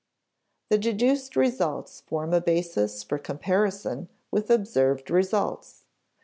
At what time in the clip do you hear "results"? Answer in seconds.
1.35-2.01, 5.11-5.85